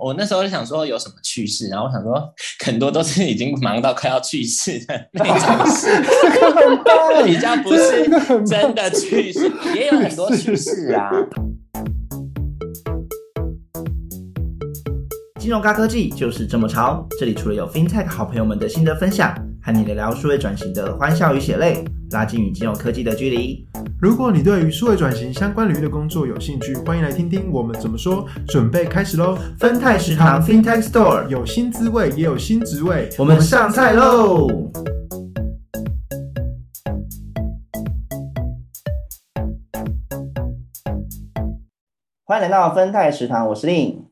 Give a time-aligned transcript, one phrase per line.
[0.00, 2.14] 我那时候就想说有什么趣事，然后我想说
[2.64, 5.88] 很多都是已经忙到快要去世的那种事，
[7.24, 8.08] 比较不是
[8.46, 11.10] 真的趣事，也有很多趣事啊。
[15.40, 23.66] 金融高科技就是这么潮，这里除了有 FinTech 好朋友们的心得分享，和你聊聊数位转型的欢笑与血泪，拉近与金融科技的距离。
[24.00, 28.26] 如果你对于数位转型相关领域的工作有兴趣，欢迎来听听我们怎么说。
[28.46, 29.36] 准备开始喽！
[29.58, 34.46] 分泰食堂 FinTech Store 有新滋味，也有新职位，我们上菜喽！
[42.24, 44.04] 欢迎来到分泰食堂，我是令，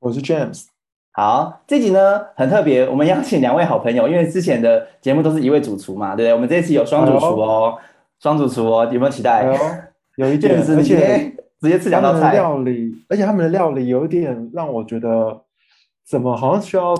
[0.00, 0.69] 我是 James。
[1.12, 6.34] 好，这集呢很特别，我们邀请两位好朋友，因为之前的节目都是一位主厨嘛，对不对？
[6.34, 7.76] 我们这次有双主厨哦，
[8.20, 9.44] 双主厨哦，有没有期待？
[10.16, 12.32] 有一点， 而且直接吃两道菜。
[12.32, 15.42] 料理，而且他们的料理有一点让我觉得，
[16.08, 16.94] 怎么好像需要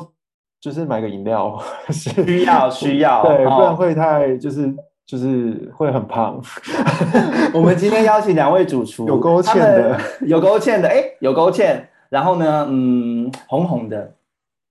[0.61, 1.57] 就是买个饮料，
[1.91, 4.75] 需要需要， 对，不然会太就是
[5.07, 6.41] 就是会很胖。
[7.55, 11.81] 我们今天邀请两位主厨，有勾芡的，有勾芡的，哎，有勾芡。
[12.11, 14.15] 然后呢，嗯，红红的，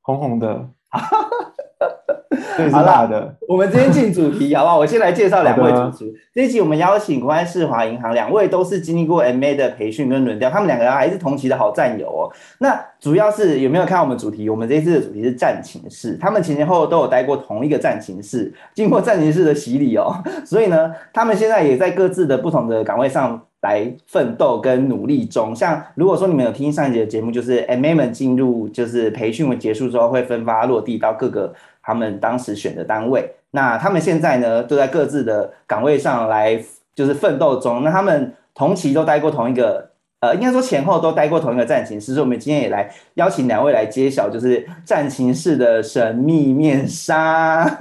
[0.01, 0.67] 红红的，
[2.69, 3.33] 好辣的。
[3.47, 4.77] 我们今天进主题，好不好？
[4.77, 6.13] 我先来介绍两位主持。
[6.33, 12.29] 这一集我们邀请国安世华银行两位都是经历过 MA 的培训跟轮调，他们两个人还是同期的好战友哦。
[12.57, 14.49] 那主要是有没有看我们主题？
[14.49, 20.13] 我们这一次的主题是战情室，他们前前后后都有待过同一个战情室，经过战情室的洗礼哦。
[20.45, 23.41] 所以呢，他们现在也在各自的不同的岗位上。
[23.61, 33.33] 来奋斗跟努力中，像如果说你们有听上一节的节目，就是 M A 们进入就是培训结束之后，会分发落地到各个他们当时选的单位。
[33.51, 36.63] 那他们现在呢，都在各自的岗位上来
[36.95, 37.83] 就是奋斗中。
[37.83, 39.89] 那他们同期都待过同一个，
[40.21, 42.13] 呃，应该说前后都待过同一个战情室。
[42.13, 47.77] 所以，我们今天也来邀请两位来揭晓，就是战情室的神秘面纱。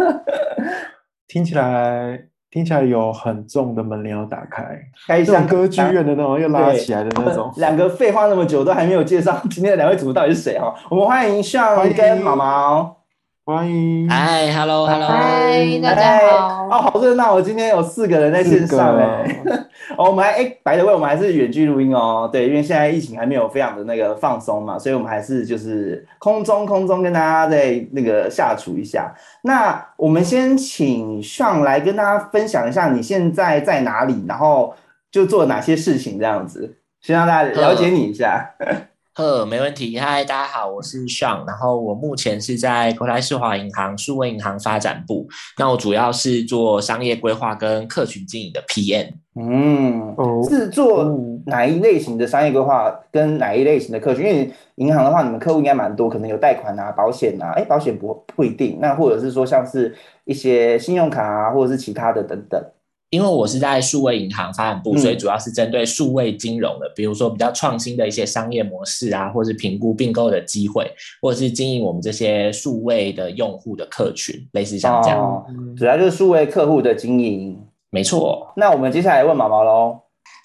[1.28, 2.24] 听起来。
[2.50, 4.64] 听起来有很重的门帘要打开，
[5.06, 7.52] 开像歌剧院的那种，又拉起来的那种。
[7.58, 10.74] 两个废话那么久，都还没有介绍今天的两位主播到底是谁哈？
[10.90, 12.97] 我们欢迎向跟毛毛。
[13.48, 19.42] 欢迎，嗨，Hello，Hello，嗨，大家好，哦，好热闹，我今天有四个人在线上哎，
[19.96, 29.10] 哦，我们还哎，白的位，我们还是远距录音哦，对，因为现在疫情还没有非常的那个放松嘛，所以我们还是就是空中空中跟大家在那个下厨一下。
[29.44, 34.74] 那我们先请上来跟大家分享一下你现在在哪里，然后
[35.10, 38.50] 就做哪些事情这样子，先让大家了解你一下。
[39.18, 39.98] 呵，没问题。
[39.98, 45.26] 嗨，大家好，我是 Sean，然后我目前是在国泰世华银行数位银行发展部。
[45.58, 49.14] 那我主要是做商业规划跟客群经营的 PM。
[49.34, 50.14] 嗯，
[50.48, 54.24] 是做哪一类型的商业规划跟哪一类型的客群？
[54.24, 57.54] 因为银行的话，你们客户应该蛮多，可能有贷款啊、保险啊。
[57.56, 58.78] 哎，保险不不一定。
[58.80, 59.92] 那或者是说，像是
[60.26, 62.64] 一些信用卡啊，或者是其他的等等。
[63.10, 70.90] 因为我是在数位银行发展部，所以主要是针对数位金融的，比如说比较创新的一些商业模式啊，或是评估并购的机会，
[71.22, 75.46] 或者是经营我们这些数位的用户的客群，类似像这样，
[75.76, 77.58] 主要就是数位客户的经营。
[77.90, 78.52] 没错。
[78.56, 80.00] 那我们接下来问毛毛喽。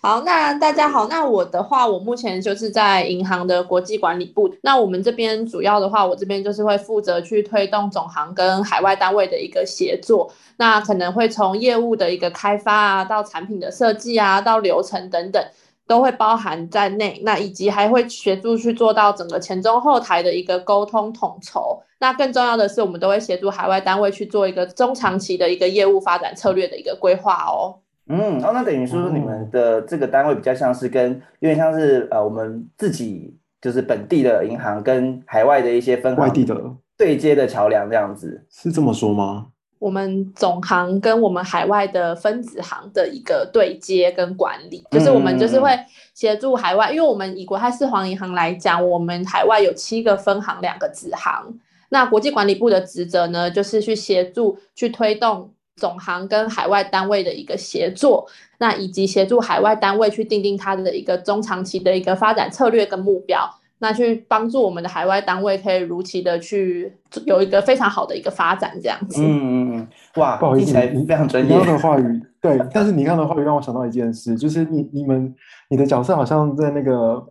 [0.06, 4.53] 好，那大家好，那我的话，我目前就是在银行的国际管理部。
[4.62, 10.30] 那我们这边主要的话，我这边就是会负责去推动总行跟海外单位的一个协作。
[10.58, 15.42] 那可能会从业务的一个开发啊，到产品的设计啊，到流程等等，
[15.88, 17.22] 都会包含在内。
[17.24, 21.81] 那以及还会协助去做到整个前中后台的一个沟通统筹。
[22.00, 27.80] 那更重要的是，我们都会协助海外单位去做一个中长期的一个业务发展策略的一个规划哦。
[28.08, 36.53] 嗯，哦，那等于说你们的这个单位比较像是跟有点像是呃，我们自己就是本地的银行跟海外的一些分外地的
[36.97, 39.47] 对接的桥梁这样子，是这么说吗？
[39.80, 45.69] 我们总行跟我们海外的分子行的一个对接跟管理，就是我们就是会
[46.13, 51.57] 协助海外，因为我们以国泰世华银行来讲，我们海外有七个分行，两个子行，
[51.89, 55.54] 那国际管理部的职责呢，就是去协助去推动。
[55.75, 58.28] 总行跟海外单位的一个协作，
[58.60, 63.50] 那以及协助海外单位去定定它的一个中长期的一个发展策略跟目标，
[63.80, 66.94] 那去帮助我们的海外单位可以如期的去
[67.25, 69.22] 有一个非常好的一个发展，这样子。
[69.24, 71.50] 嗯嗯嗯，哇，不好意思，你非常专业。
[71.50, 75.34] 你刚刚的话语， 对，但是你刚刚的话语让我想到一件事，就是你你们
[75.69, 77.26] 你的角色好像在那个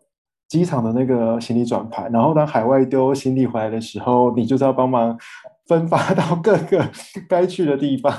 [0.49, 5.17] 机场的那个行李转盘，然后当海外丢行李回来的时候，你就是要帮忙。
[5.73, 6.87] 分发到各个
[7.29, 8.13] 该去的地方，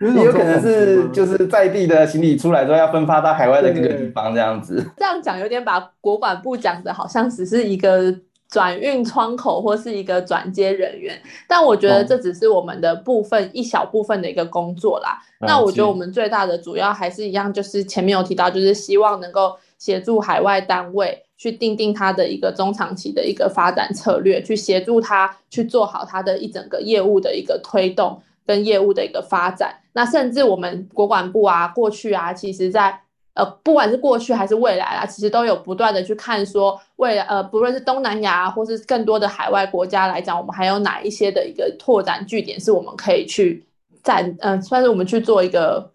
[0.00, 4.84] 也有可能是就是在地的行李出来之后要分发到海外的各个地方，这样子。
[4.96, 8.14] 这样讲有点把国管部讲的好像只是一个
[8.48, 15.18] 转运窗口或是一个转接人员，但我觉得这只是我们的部分一小部分的一个工作啦。
[15.40, 29.74] 那我觉得我们最大的主要还是一样，就是前面有提到，就是希望能够协助海外单位去定定它的一个中长期的一个发展策略，去协助他去做好他的一整个业务的一个推动跟业务的一个发展。
[29.94, 33.00] 那甚至我们国管部啊，过去啊，其实在
[33.32, 43.64] 呃，不管是过去还是未来啊，其实都有不断的去看说，未来呃，不论是东南亚或是更多的海外国家来讲，我们还有哪一些的一个拓展据点是我们可以去
[44.02, 45.90] 占，嗯，算是我们去做一个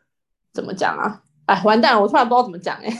[0.53, 1.21] 怎么讲啊？
[1.45, 2.91] 哎，完蛋了，我突然不知道怎么讲哎。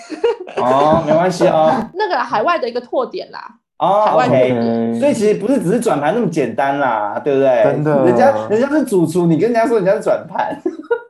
[0.58, 1.74] 哦，没关系哦。
[1.96, 3.40] 那个海外的一个拓点啦。
[3.78, 4.98] 哦，OK。
[5.00, 7.64] 所以其实不是只是转盘那么简单啦，对不对？
[7.64, 8.06] 真的。
[8.06, 10.58] 人家人家是主厨，你跟人家说人家是转盘。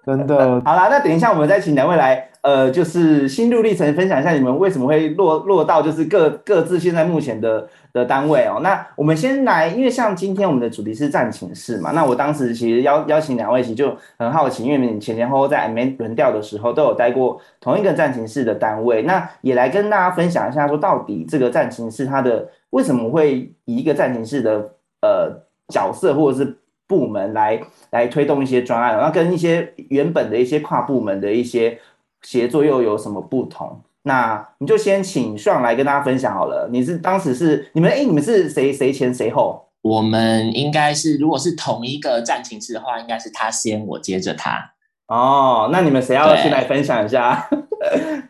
[0.05, 0.61] 真的。
[0.63, 2.29] 好啦，那等一下我们再请两位来。
[2.45, 8.59] 呃，就是心路历程，分享一下你们为什么会落落到就是各各自现在目前的的单位哦。
[8.61, 24.69] 那我们先来，因为像今天我们的主题是战情室嘛，那我当时其实邀邀请两位，其实就很好奇，因为你前前后后在 M 轮调的时候都有待过同一个战情室的单位，那也来跟大家分享一下，说到底这个战情室它的为什么会以一个战情室的
[25.01, 25.31] 呃
[25.69, 26.55] 角色或者是
[26.87, 27.61] 部门来
[27.91, 31.79] 来推动一些专案，然后跟一些原本的一些跨部门的一些。
[32.21, 33.79] 协作又有什么不同？
[34.01, 36.67] 那你就先请上来跟大家分享好了。
[36.71, 39.63] 你是当时是你们哎，你们是谁谁前谁后？
[39.83, 44.71] 我们应该是如果是同一个战情室的话，应该是他先，我接着他。
[45.05, 47.47] 哦，那你们谁要先来分享一下？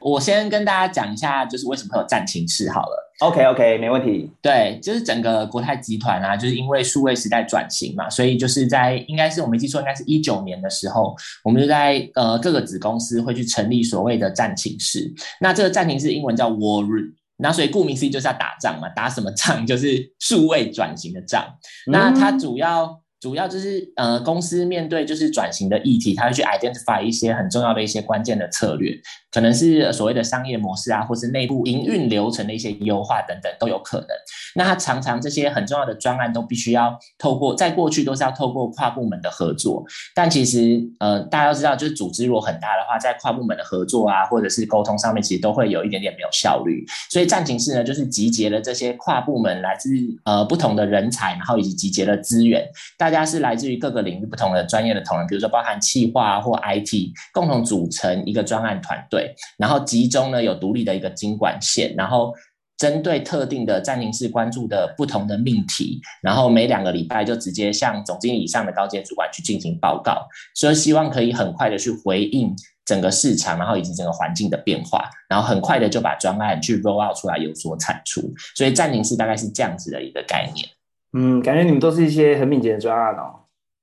[0.05, 3.11] 我先跟大家讲一下，就是为什么会有战情室好了。
[3.21, 4.29] OK OK，没问题。
[4.39, 15.11] 对，就是整个国泰集团啊，就是因为数位时代转型嘛，所以就是在应该是我没记错，应该是一九年的时候，我们就在呃各个子公司会去成立所谓的战情室。
[15.41, 19.65] 那这个战情室英文叫 War Room，那所以顾名思义就是要打仗嘛，打什么仗？
[19.65, 21.43] 就是数位转型的仗。
[21.87, 23.01] 那它主要。
[23.25, 28.95] 主要就是呃，公司面对就是转型的议题，它会去 identify 一些很重要的一些关键的策略，
[29.31, 34.07] 可能是所谓的商业模式啊，或是内部营运流程的一些优化等等都有可能。
[34.53, 39.83] 那它常常这些很重要的专案都必须要透过，在过去都是要透过跨部门的合作，
[40.13, 46.85] 但其实呃，大家都知道，就是组织如果很大的话，在跨部门的合作啊，或者是沟通上面，其实都会有一点点没有效率。
[47.09, 49.89] 所以战情室呢，就是集结了这些跨部门来自
[50.25, 52.63] 呃不同的人才，然后以及集结了资源，
[52.99, 53.14] 大家。
[53.15, 62.33] 家是来自于各个领域不同的专业的同仁，比如说包含企划或 IT，共同组成一个专案团队，然后集中呢有独立的一个经管线，然后
[62.77, 72.53] 针对特定的暂停式关注的不同的命题，然后每两个礼拜就直接向总经理以上的高阶主管去进行报告，所以希望可以很快的去回应
[72.85, 78.21] 整个市场，然后以及整个环境的变化，然后很快的就把专案去 roll out 出来有所产出，
[78.55, 80.67] 所以暂停式大概是这样子的一个概念。
[81.15, 83.41] 嗯，感觉你们都是一些很敏捷的专案哦。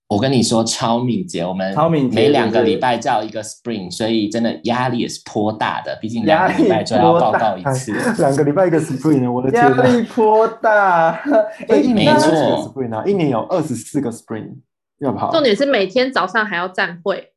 [0.08, 5.96] 我跟你说，超敏捷，我们超敏捷，每两个礼拜叫一个 Spring，所以真的压力也是颇大的。
[6.02, 11.18] 毕竟两个礼拜就要报告一次，两个礼拜一个 Spring，我的天，压力颇大。
[11.66, 14.56] 哎，一年没错，Spring 啊，一年有二十四个 Spring，
[14.98, 15.30] 要不好？
[15.32, 17.32] 重点是每天早上还要站会，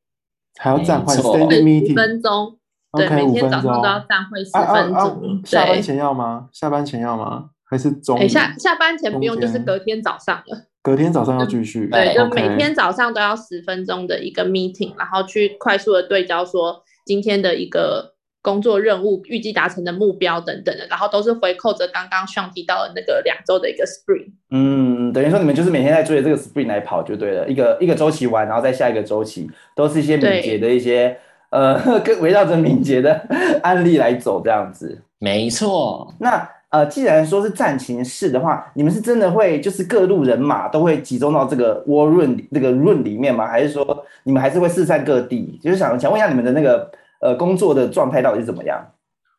[0.59, 2.57] 还要站会，十分钟，
[2.97, 5.42] 对，每天早上都要站会十分钟。
[5.45, 6.50] 下班前要吗？
[6.51, 7.51] 下班前要吗？
[7.67, 8.27] 还是中？
[8.29, 10.65] 下下班前不用，就是隔天早上了。
[10.81, 11.88] 隔天早上要继续。
[11.88, 18.13] 对，就每天早上都要十分钟的一个 meeting，然后去快速的对焦说今天的一个
[18.44, 24.31] 工作任务、预计达成的目标等等的，然后都是回扣着刚刚上提到的那个两周的一个 sprint。
[24.51, 31.18] 嗯，等于说你们就是每天在追着这个 sprint 来跑就对了，一个一个周期完，然后再下一个周期，都是一些敏捷的一些
[31.49, 33.11] 呃，跟围绕着敏捷的
[33.63, 35.01] 案例来走这样子。
[35.18, 36.47] 没错，那。
[36.75, 43.47] 呃，既然说是战情室的话，你们是真的会就是各路人马都会集中到这个窝润那个 room 里面吗？
[43.47, 45.57] 还是说你们还是会四散各地？
[45.63, 46.91] 就是想想问一下你们的那个
[47.21, 48.85] 呃工作的状态到底是怎么样？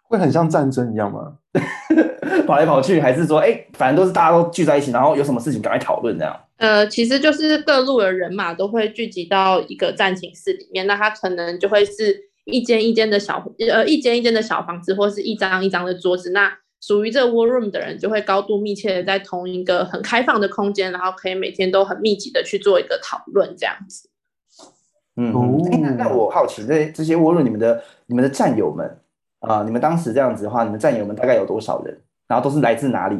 [0.08, 1.34] 会很像战争一样吗？
[2.46, 6.34] 跑来跑去，还是说哎，反正都是大家都聚在一起，然后有什么事情赶快讨论这样？
[6.56, 12.16] 呃，其实就是各路的人马都会聚集到一个战情室里面，那他可能就会是
[12.46, 16.50] 一间一间的小呃一间一间的小房子，或是一张一张的桌子，那。
[16.80, 24.08] 属于这个 war room 的人，就会高度密切的在同一个很开放的空间，然后可以每天都很密集的去做一个讨论，这样子。
[25.16, 25.32] 嗯，
[25.80, 28.98] 那那我好奇，这这些 war room 你们的你们的战友们
[29.40, 31.98] 啊，你们当时这样子的话，你们战友们大概有多少人？
[32.28, 33.16] 然后都是来自哪里？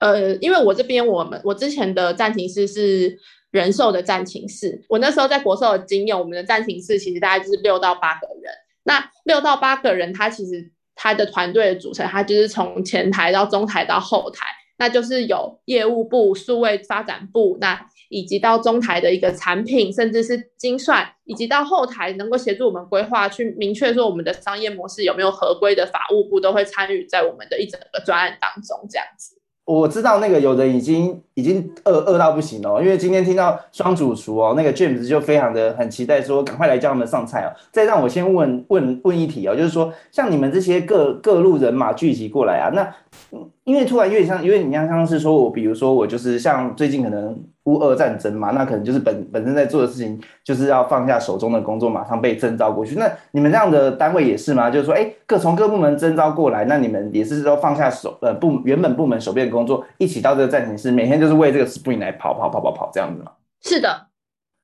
[0.00, 3.18] 呃，因为我这边我们我之前的战情室是
[3.50, 8.52] 人寿的战情室，我那时候在国寿的经验，我们的战情室其实大概就是六到八个人。
[8.84, 10.70] 那六到八个人，他其实。
[10.94, 14.46] 他的团队的组成，他就是从前台到中台到后台，
[14.78, 29.39] 那就是有业务部、数位发展部，那以及到中台的一个产品，甚至是精算，以及到后台能够协助我们规划，去明确说我们的商业模式有没有合规的法务部，都会参与在我们的一整个专案当中，这样子。
[29.70, 37.48] 我知道那个有的已经已经饿饿到不行了，因为今天听到双主厨哦，那个 James 就非常的很期待说赶快来教他们上菜哦。
[37.70, 47.38] 再让我先问问问一题哦，就是说像你们这些各各路人马聚集过来啊，那因为突然有点像，因为你像像是说我比如说我就是像最近可能。
[47.70, 52.96] 乌俄战争嘛，那可能就是本本身在做的事情，就是要放下手中的工作，马上被征召过去。
[52.96, 54.68] 那你们这样的单位也是吗？
[54.68, 63.30] 就是说，哎，各从各部门征召过来，那你们也是说放下手呃部原本部门手边的工作，一起到这个战情室，每天就是为这个 Spring 来跑跑跑跑跑这样子吗？
[63.62, 64.06] 是的，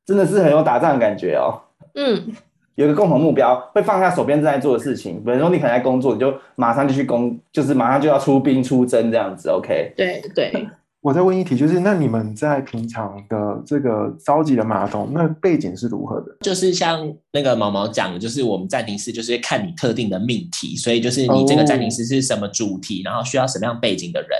[0.05, 1.61] 真的是很有打仗的感觉哦。
[1.95, 2.35] 嗯，
[2.75, 5.23] 有个共同目标，会放下手边正在做的事情。
[5.25, 9.49] 比如说你可能在工作，你就马上就去工，就是马上就要出兵出征这样子。
[9.51, 10.67] OK，对对。
[11.07, 16.37] 我再问一题，就是那你们在平常的这个召集的马桶，那背景是如何的？
[16.41, 24.31] 就是像那个毛毛讲的，就是我们暂停室就是看你特定的命题，所以就是你这个暂停室是什么主题，然后需要什么样背景的人。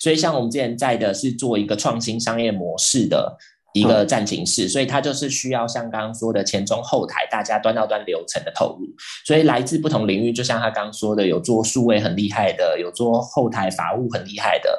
[0.00, 3.32] 所以像我们之前在的是做一个创新商业模式的
[3.72, 8.84] 一个暂停室，所以它就是需要像刚刚说的前中后台大家端到端流程的投入。
[9.24, 14.76] 所以来自不同领域，就像他刚刚说的，有做数位很厉害的，有做后台法务很厉害的。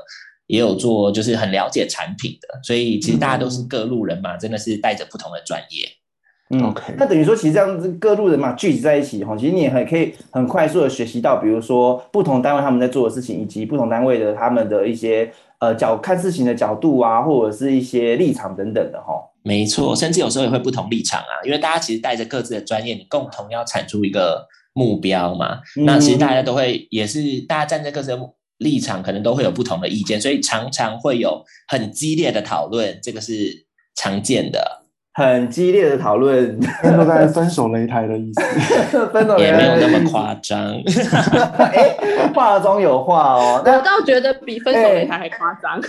[0.48, 5.88] 也有做，就是很了解产品的，所以其实大家都是各路人马，真的是带着不同的专业。
[6.50, 6.96] 嗯，OK。
[6.98, 19.14] 那等于说，其实这样子各路人嘛聚集在一起，哈，其实你也很可以很快速的学习到，比如说不同单位他们在做的事情，以及不同单位的他们的一些呃角看事情的角度啊，或者是一些立场等等的，哈。
[19.44, 25.60] 没错，甚至有时候也会不同立场啊，因为大家其实带着各自的专业，你共同要产出一个目标嘛。
[25.86, 28.37] 那其实大家都会，也是大家站在各自的目。
[28.58, 34.84] 立场可能都会有不同的意见，所以常常会有很激烈的讨论，这个是常见的。
[35.14, 36.60] 很激烈的讨论，
[36.96, 40.80] 都在分手擂台的意思， 分手也没有那么夸张。
[41.58, 45.82] 哎，话中有话哦，我倒觉得比分手擂台还夸张。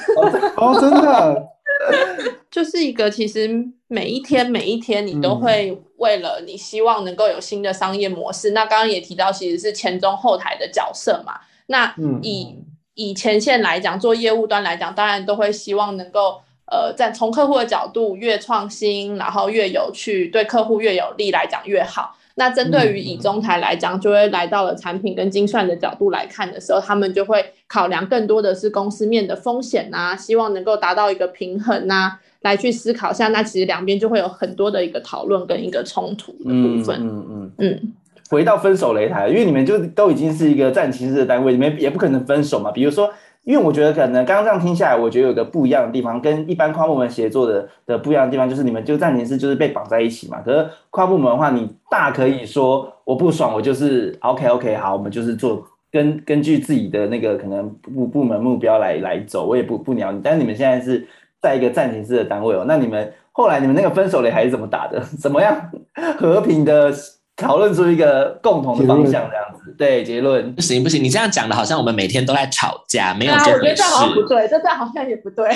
[0.56, 1.46] 哦，真的，
[2.50, 3.50] 就是一个其实
[3.86, 8.52] 每一天每一天你都会为了你希望能够有新的商业模式。
[8.52, 11.34] 那刚刚也提到，其实是前中后台的角色嘛。
[11.68, 12.56] 那以
[12.94, 22.16] 以前线来讲，做业务端来讲，当然都会希望能够呃，在从客户的角度越创新，然后越有趣，对客户越有利来讲越好。
[22.34, 33.28] 那针对于以中台来讲，就会来到了产品跟精算的角度来看的时候，他们就会考量更多的是公司面的风险呐，希望能够达到一个平衡呐，来去思考下。
[33.28, 36.96] 那其实两边就会有很多的一个讨论跟一个冲突的部分。
[37.00, 37.92] 嗯嗯嗯。
[38.30, 42.70] 回到分手擂台，因为你们就都已经是一个战情式的单位，你们也不可能分手嘛。
[42.70, 43.10] 比如说，
[43.44, 50.42] 因为我觉得可能刚刚这样听下来，我觉得有个不一样的地方，跟一般跨部门协作的的不一样的地方，就是你们就战情室就是被绑在一起嘛。
[50.44, 60.20] 可是跨部门的话，你大可以说我不爽，我就是 OK OK 好，我们就是做根根据自己的那个可能部部门目标来来走，我也不不鸟你。
[60.22, 61.06] 但是你们现在是
[61.40, 65.00] 在一个战情室的单位哦，那你们后来你们那个分手擂台是怎么打的？
[65.18, 65.70] 怎么样
[66.18, 66.92] 和平的？
[67.38, 73.58] 讨论出一个共同的方向，这样子对结论不行不行，你这样讲的好像我们每天都在吵架，没有这回事。
[73.58, 75.48] 我觉得这好像不对，这这好像也不对。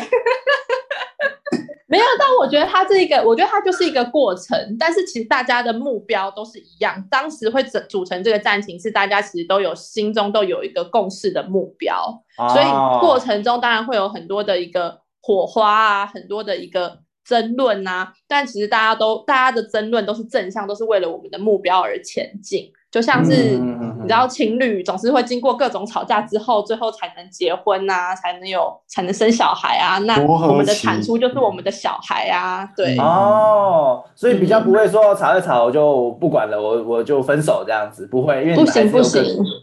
[1.88, 4.56] 没有，但我觉得它这一个，我觉得它就是一个过程。
[4.78, 12.22] 但是其实大家的目标都是一样，当时会组组成这个战情，是大家其实都有心中都有一个共识的目标，
[12.54, 12.66] 所以
[13.00, 17.00] 过程中当然会有很多的一个火花啊，很多的一个。
[17.24, 22.72] 争论呐，但其实大家都大家的争论都是正向，都是为了我们的目标而前进。
[22.92, 29.96] 就像是你知道，情侣总是会经过各种吵架之后，最后才能结婚呐，才能有才能生小孩啊。
[30.00, 32.98] 那我们的产出就是我们的小孩啊，对。
[32.98, 39.22] 哦，所以比较不会说吵一吵就不管了，我我就分手这样子，不会，因为不行不行，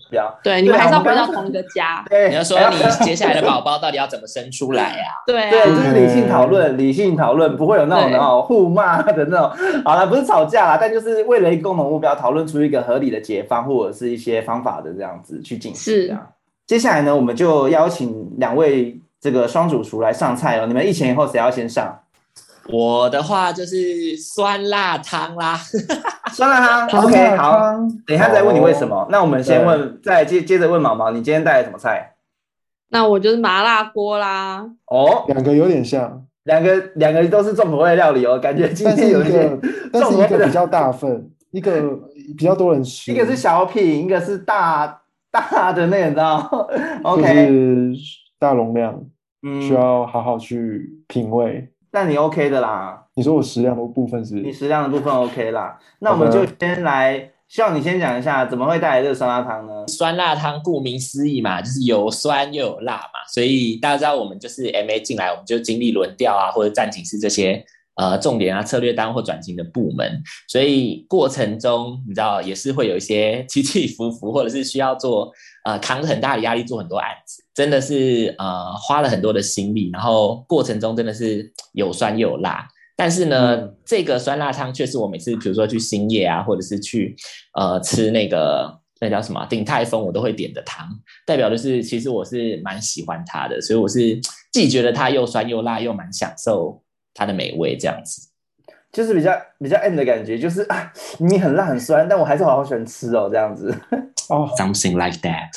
[0.10, 0.34] 不要。
[0.44, 2.04] 对，你们还是要回到同一个家。
[2.10, 5.06] 对，你要说你接下来的宝宝到底要怎么生出来呀？
[5.28, 9.52] 对，对，就是理性讨论，理性讨论，不会有那种哦互骂的那种。
[9.86, 13.19] 好了，不是吵架啦，但就是为了一个共同目标，讨论出一个合理的。
[13.20, 15.94] 解方或者是一些方法的这样子去进行。
[15.94, 16.30] 是啊，
[16.66, 20.66] 接下来呢，我们就邀请两位这个双主厨来上菜哦。
[20.66, 22.00] 你们一前一后谁要先上？
[22.72, 25.60] 我的话就是酸辣汤啦，
[26.32, 27.04] 酸辣汤。
[27.04, 27.60] OK，好，
[28.06, 29.08] 等一下再问你为什么。
[29.10, 32.14] 那我们先问，再接接着问毛毛，你今天带来什么菜？
[32.90, 34.68] 那我就是麻辣锅啦。
[34.86, 39.60] 哦，两个有点像，两个两个都是重口味料理哦，感觉今天有一个，
[39.92, 42.00] 但是一个比较大份，一个。
[42.38, 45.02] 比较多人吃，一个是小品，一个是大
[45.32, 46.70] 大的那个，你知道？
[47.04, 47.92] OK，
[48.38, 49.04] 大容量。
[49.42, 51.68] 嗯需要好好去品味。
[51.92, 54.54] 但你 OK 的啦，你说我食量的部分是你？
[54.54, 55.78] 食量的部分 OK 啦。
[56.00, 59.88] 那我们就先来，希望你先讲一下怎么会带来这个酸辣汤呢？
[59.88, 67.66] 酸辣汤顾名思义嘛，就是有酸又有辣嘛，所以大家知道我们就是 MA 进来，我们就经历轮调啊或者暂停式这些
[68.00, 75.30] 呃重点啊策略单或转型的部门，所以过程中你知道也是会有一些起起伏伏，或者是需要做
[75.66, 82.66] 呃扛着很大的压力做很多案子，真的是呃花了很多的心力，然后过程中真的是有酸又有辣。
[82.96, 83.76] 但是呢，嗯。
[83.86, 87.16] 这个酸辣汤却是我每次，比如说去兴业啊，或者是去
[87.56, 90.88] 呃吃那个那叫什么鼎泰丰，我都会点的汤，
[91.26, 94.20] 代表的是其实我是蛮喜欢它的，所以我是
[94.54, 96.80] 既觉得它又酸又辣，又蛮享受
[97.20, 98.30] 它的美味这样子。
[98.92, 103.72] 就是比较比较 M 的感觉，就是啊，你很辣很酸，但我还是好好喜欢吃哦，这样子。
[104.30, 105.52] 哦，Something like that。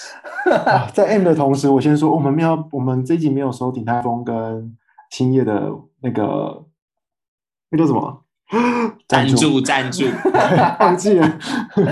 [0.66, 4.76] 啊在 M 的同时，我先说，我们没有，我们这一集没有收鼎泰丰跟
[5.10, 5.70] 兴业的
[6.02, 6.62] 那个
[7.70, 8.22] 那叫什么
[9.08, 10.04] 赞助 赞助，
[10.80, 11.38] 忘记了。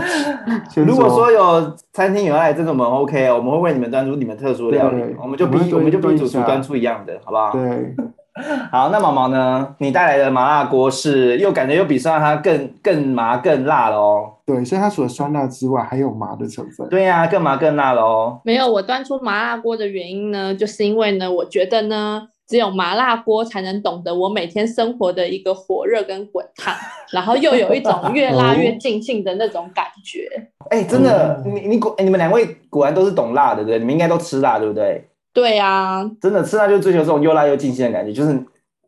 [0.86, 7.52] 如果说有餐厅有要来这个，我们 OK 哦，我们会为你们端出你们特殊的料理，我们就逼我们会我们就逼端一下主厨端出一样的，好不好？
[7.52, 7.96] 对，
[8.70, 9.74] 好，那毛毛呢？
[9.78, 14.32] 你带来的麻辣锅是又感觉又比酸辣汤更更麻更辣了哦。
[14.46, 16.88] 对，所以它除了酸辣之外，还有麻的成分。
[16.88, 18.40] 对呀、更麻更辣了哦。
[18.44, 26.74] 没有，我端出麻辣锅的原因呢，就是因为呢，我觉得呢，只有麻辣锅才能懂得我每天生活的一个火热跟滚烫，
[27.12, 30.28] 然后又有一种 越辣越尽兴的那种感觉。
[30.70, 33.78] 哎、真的，嗯你你果、哎你们两位果然都是懂辣的，对不对？
[33.80, 35.04] 你们应该都吃辣，对不对？
[35.32, 38.38] 对啊，真的吃辣就追求这种又辣又尽兴的感觉，就是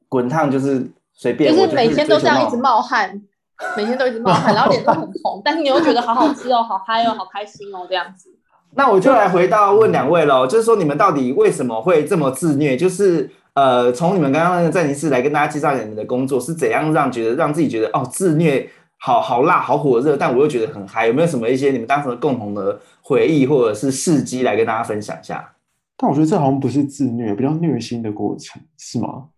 [0.09, 3.23] 滚烫，就是随便，就是每天都这样一直冒汗，
[3.77, 8.29] 每天都一直冒汗，然后脸都很红， 但是你又觉得好好吃哦，好嗨哦，好开心哦，这样子。
[8.75, 12.77] 那我就来回到问两位喽，就是说你们到底为什么会这么自虐？
[12.77, 21.07] 就是呃，从你们刚刚那个战情室来跟大家介绍你们的工作是怎样让觉得让自己觉得哦自虐好好辣好火热，但我又觉得很嗨。
[21.07, 25.53] 有没有什么一些你们当时的共同的回忆或者是事迹来跟大家分享一下？
[25.97, 29.29] 但我觉得这好像不是自虐，比较虐心的过程，是吗？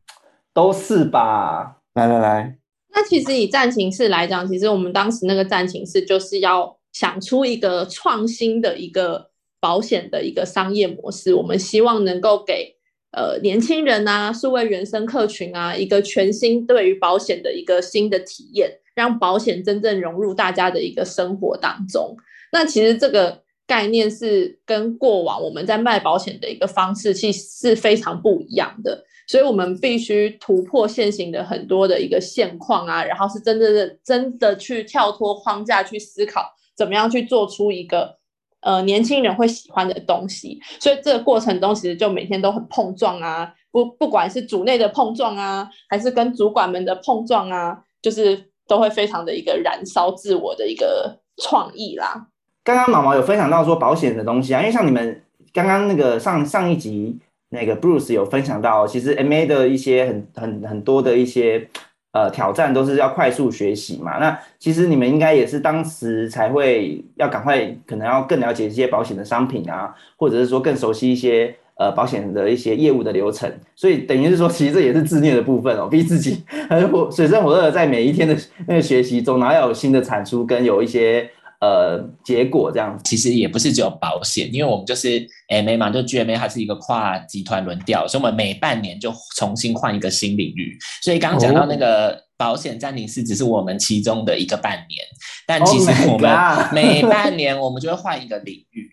[0.53, 1.79] 都是吧？
[1.95, 2.59] 来来来，
[2.95, 12.77] 那其实以战情室来讲，其实我们当时那个战情室就是要想出一个创新的一个保险的一个商业模式，我们希望能够给
[13.13, 22.17] 呃年轻人啊、数位原生客群啊一个全新对于保险的一个新的体验，让保险真正融入大家的一个生活当中。
[22.53, 29.05] 那其实这个概念是跟过往我们在卖保险的一个方式其实是非常不一样的。
[29.27, 36.43] 所以我们必须突破现行的很多的一个现况啊，然后是真正的真的去跳脱框架去思考，
[36.77, 38.19] 怎么样去做出一个
[38.61, 40.61] 呃年轻人会喜欢的东西。
[40.79, 52.29] 所以这个过程中，其实就每天都很碰撞啊，不不管是组内的碰撞啊，还是跟主管们的碰撞啊，就是都会非常的一个燃烧自我的一个创意啦。
[52.65, 55.21] 刚刚毛毛有分享到说保险的东西啊，因为像你们
[55.53, 57.19] 刚刚那个上上一集
[57.51, 61.69] 那个 Bruce 有分享到，其实 MA 的一些很很很多的一些
[62.13, 64.19] 呃挑战都是要快速学习嘛。
[64.19, 73.53] 那其实你们应该也是当时才会要赶快，可能要更了解一些保险的商品啊，或者是说更熟悉一些呃保险的一些业务的流程。
[73.77, 78.35] 所以等于是说，其实这也是自虐的部分哦，逼自己 很火水深火热在每一天的
[78.67, 81.31] 那个学习中，然后要有新的产出跟有一些。
[81.65, 90.77] 呃，结果这样子，其实也不是只有保险，因为我们就是 MA 嘛，就 GMA 它是一个跨集团轮调，所以我们每半年就重新换一个新领域。
[91.03, 95.01] 所以刚刚讲到那个保险暂停是，只是我们其中的一个半年，
[95.47, 96.31] 但其实 Oh 我们
[96.75, 98.84] 每半年我们就会换一个领域。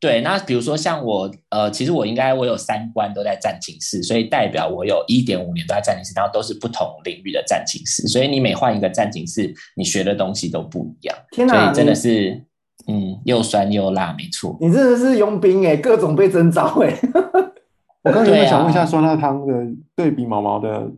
[0.00, 11.14] 对，那比如说像我，呃，其实我应该我有三关都在战情室，所以代表我有一点五年都在战情室，然后都是不同领域的战情室，所以你每换一个战情室，你学的东西都不一样。
[11.32, 12.42] 天哪，所以真的是，
[12.86, 14.56] 嗯，又酸又辣，没错。
[14.58, 16.96] 你真的是佣兵哎，各种被征召哎。
[18.02, 19.52] 我刚刚有没对啊有想问一下酸辣汤的
[19.94, 20.90] 对比毛毛的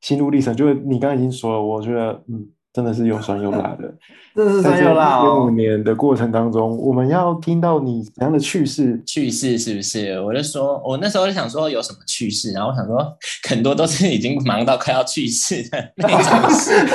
[0.00, 0.56] 心路历程？
[0.56, 3.90] 就是你刚刚已经说了，我觉得嗯，真的是又酸又辣的。
[4.36, 5.50] 真的是酸又辣五哦。
[5.50, 9.02] 年的过程当中，我们要听到你怎样的趣事？
[9.06, 10.20] 趣事是不是？
[10.20, 12.98] 我就说，我那时候就想说有什么趣事，然后我想说
[13.48, 16.86] 很多都是已经忙到快要去世的那种事，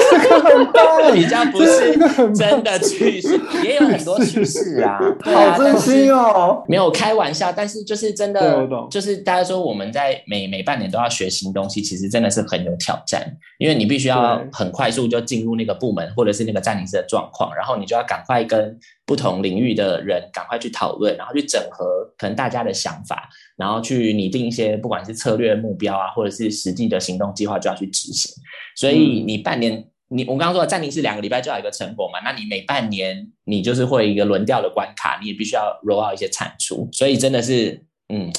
[1.16, 1.98] 比较不是
[2.36, 6.14] 真的趣事，也有很多趣事啊， 对啊好真心。
[6.14, 6.64] 哦。
[6.68, 13.26] 没有开玩笑，但是就是真的，就是大家说我们在每每半年都要学新东西，其实真的是很有挑战，
[13.58, 21.86] 因为你必须要很快速就进入那个个部门或者是那个暂停师的状况，然后你就要赶快跟不同领域的人赶快去讨论，然后去整合
[22.18, 28.32] 可能大家的想法，然后去拟定一些不管是策略目标啊，或者是实际的行动计划，就要去执行。
[28.76, 38.32] 所以你半年，你我刚刚说的暂停是两个礼拜就要一个成果嘛，那你每半年你就是会一个轮调的关卡，你也必须要 roll out 一些产出，所以真的是嗯。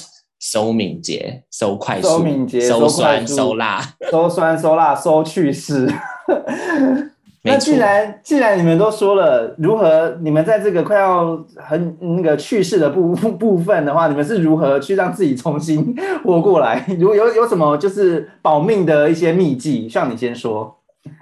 [0.44, 5.88] 收敏捷，收快速，收敏捷，收酸，收辣，收酸，收辣，收趣事。
[7.44, 16.86] 那既然既然你们都说了，如何你们在这个快要很那个去世的部 部分的话，你们是如何去让自己重新活过来？
[17.00, 20.72] 如 果有有什么就是保命的一些秘籍，像你先说，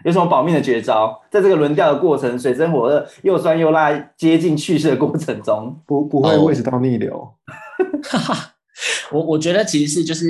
[0.04, 1.18] 有什么保命的绝招？
[1.30, 7.30] 在这个轮调的过程，水深火热，又酸又辣，接近去世的过程中，不不会胃食道逆流。
[9.12, 10.26] 我我觉得其实是就是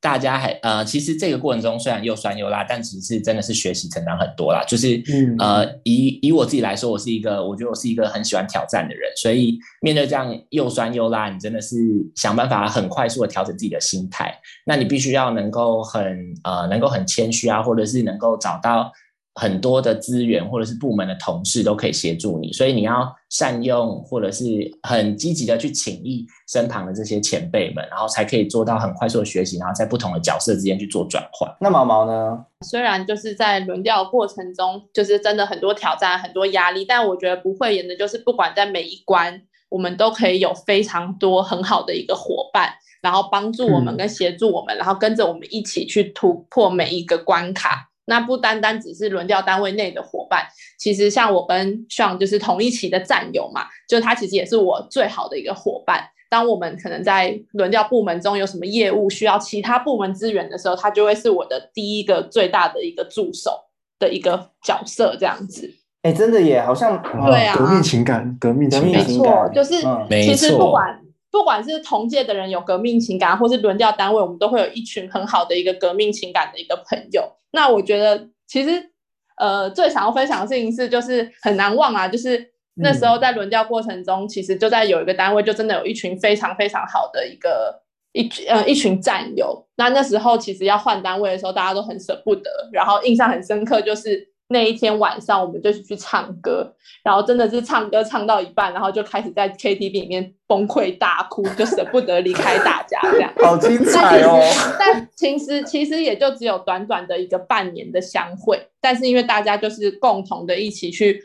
[0.00, 4.64] 大家还呃，其实这个过程中虽然又酸又辣，但其实真的是学习成长很多啦。
[4.66, 5.02] 就是
[5.38, 11.76] 呃，以以我自己来说，我是一个我觉得我是一个很喜欢挑战的人，所以面对这样又酸又辣，你真的是
[12.14, 14.34] 想办法很快速的调整自己的心态。
[14.66, 16.02] 那你必须要能够很
[16.42, 18.92] 呃，能够很谦虚啊，或者是能够找到。
[19.34, 24.44] 很多的资源或者是部门的同事都可以协助你，所以你要善用或者是
[24.82, 31.50] 很积极的去请益身旁的这些前辈们，然后才可以做到很快速的学习，然后在不同的角色之间去做转换。
[31.60, 32.44] 那毛毛呢？
[32.64, 42.70] 虽然就是在轮调过程中，就是真的很多挑战、很多压力，但我觉得不会演的就是不管在每一关，我们都可以有非常多很好的一个伙伴，
[43.02, 47.90] 然后帮助我们跟协助我们，然后跟着我们一起去突破每一个关卡。
[48.06, 50.46] 那不单单只是轮调单位内的伙伴，
[50.78, 56.04] 其实像我跟 Sean 就是同一期的战友嘛，就他其实也是我最好的一个伙伴。
[56.30, 63.52] 当我们可能在轮调部门中有什么业务需要其他部门支援的时候，他就会是我的第一个最大的一个助手
[64.00, 65.72] 的一个角色，这样子。
[66.02, 69.76] 哎，真的耶，好像对啊，革命情感，革命情感，没错，就是
[70.10, 71.00] 其实不管
[71.34, 77.28] 不管是同届的人有革命情感，或是轮调单位，我们都会有一群很好的一个革命情感的一个朋友。
[77.50, 78.92] 那我觉得其实，
[79.38, 89.66] 呃，最想要分享的事情是，就是很难忘啊，就是那时候在轮调过程中，其实就在有一个单位，就真的有一群非常非常好的一个一呃一群战友。
[89.74, 94.33] 那那时候其实要换单位的时候，大家都很舍不得，然后印象很深刻就是。
[94.48, 103.32] 那一天晚上，我们就去唱歌，然后真的是唱歌唱到一半，然后就开始在 KTV 里面崩溃大哭，就舍不得离开大家这样。
[103.40, 104.38] 好精彩哦！
[104.78, 111.22] 但其实其实也就只有短短的一个半年的相会，但是因为大家就是共同的一起去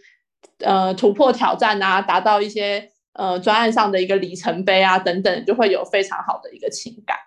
[0.60, 7.18] 呃突破挑战啊，达到一些呃专案上的一个里程碑啊等等，就会有非常好的一个情感。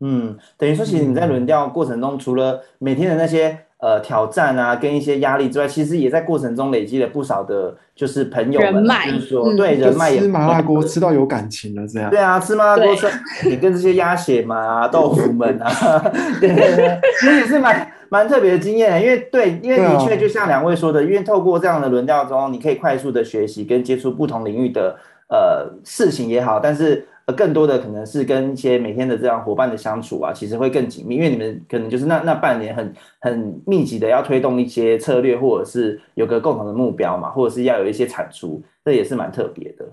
[0.00, 3.64] 嗯，等于说，其实你在轮调过程中，除了每天的那些。
[3.80, 12.10] 呃，挑战啊，跟一些压力之外，其实也在过程中累积了不少的，就是朋友们，就是说，对人脉也吃麻辣锅吃到有感情了，这样。
[12.10, 13.06] 对啊，吃麻辣锅吃，
[13.48, 15.70] 你跟这些鸭血嘛、豆腐们啊，
[16.40, 19.00] 对对对，其实也是蛮蛮特别的经验。
[19.00, 24.96] 因为对，因为的确就像两位说的，因为透过这样的轮调中，你可以快速的学习跟接触不同领域的
[25.28, 27.06] 呃事情也好，但是。
[27.32, 39.84] 更多的可能是跟一些每天的这样伙伴的相处啊，其实会更紧密，因为你们可能就是那那半年很很密集的要推动一些策略，或者是有个共同的目标嘛，或者是要有一些产出，这也是蛮特别的，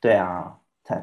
[0.00, 0.56] 对啊。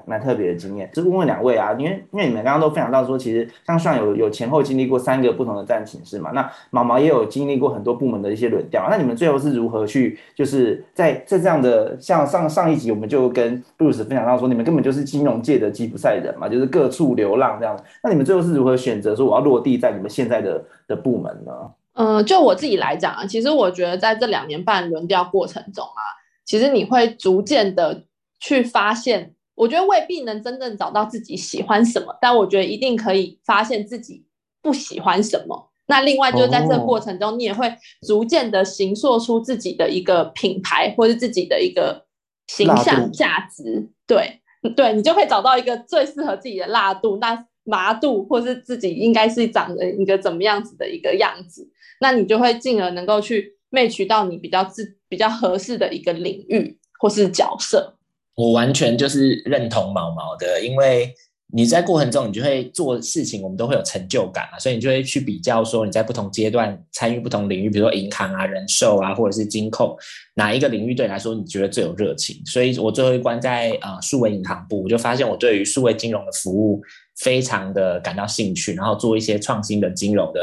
[0.06, 21.52] 蛮特别的经验，就问问两位啊，因为因为你们刚刚都分享到说，其实像上有有前后经历过三个不同的战情是嘛，那毛毛也有经历过很多部门的一些轮调，那你们最后是如何去，就是在在这样的像上上一集我们就跟布鲁斯分享到说，你们根本就是金融界的吉普赛人嘛，就是各处流浪这样，那你们最后是如何选择说我要落地在你们现在的的部门呢？
[21.96, 26.02] 嗯，就我自己来讲啊，其实我觉得在这两年半轮调过程中啊，
[26.46, 28.04] 其实你会逐渐的
[28.40, 29.34] 去发现。
[29.56, 34.26] 我觉得未必能真正找到自己喜欢什么，但我觉得一定可以发现自己
[34.62, 35.70] 不喜欢什么。
[35.86, 37.72] 那另外就是在这个过程中，你也会
[38.08, 42.06] 逐渐的形塑出自己的一个品牌，或是自己的一个
[42.48, 43.90] 形象价值。
[44.08, 44.42] 对，
[44.76, 51.70] 对你就会找到一个最适合自己的辣度、那麻度，或是自己应该是长的一个怎么样子的一个样子。
[52.00, 57.98] 那你就会进而能够去 match 到你比较自比较合适的一个领域或是角色。
[58.36, 61.14] 我完全就是认同毛毛的，因为
[61.56, 69.96] 你在过程中，你就会做事情，我们都会有成就感嘛，所以你就会去比较说你在不同阶段参与不同领域，比如说银行啊、人寿啊，或者是金控，
[70.34, 72.42] 哪一个领域对你来说你觉得最有热情？
[72.48, 76.82] 所以我最后一关在呃数位银行部，我就发现我对于数位金融的服务
[77.18, 80.42] 非常的感到兴趣，然后做一些创新的金融的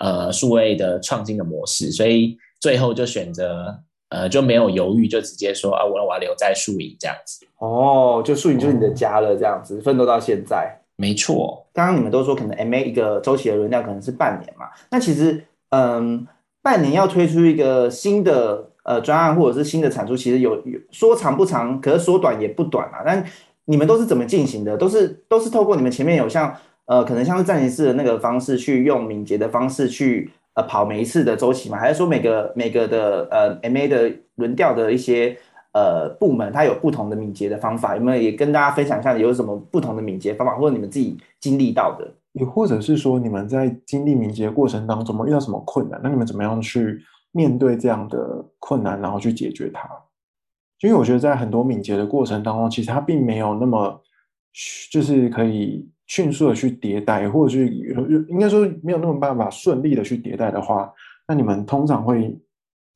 [0.00, 3.82] 呃数位的创新的模式，所以最后就选择。
[4.10, 7.44] 呃就没有犹豫，就直接说啊，我我要留在树影这样子。
[7.58, 10.76] 哦，就树影就是你的家了，这样子奋斗到现在。
[10.96, 16.26] 没错，刚刚你们都说可能 MA 一个周期的轮调可能是半年嘛，那其实嗯，
[16.60, 23.02] 半年要推出一个新的呃专案或者是新的产出，其实有有说长不长，可是说短也不短啊。
[23.02, 23.24] 但
[23.64, 24.76] 你们都是怎么进行的？
[24.76, 31.78] 都是都是透过你们前面有像呃可能像是暂停式的那个方式，去用敏捷的方式去呃跑每一次的周期吗？
[31.78, 35.36] 还是说每个每个的呃 MA 的轮调的一些？
[35.72, 42.12] 呃，部门它有不同的敏捷的方法，有没有也跟大家分享一下有什么不同的敏捷方法，或者你们自己经历到的？
[42.32, 46.00] 也或者是说你们在经历敏捷过程当中，遇到什么困难？
[46.02, 49.88] 那你们怎么样去面对这样的困难，然后去解决它？
[50.80, 54.02] 因为我觉得在很多敏捷的过程当中，其实它并没有那么
[54.90, 57.68] 就是可以迅速的去迭代，或者是
[58.28, 60.92] 应该说没有那么办法顺利的去迭代的话，
[61.28, 62.36] 那你们通常会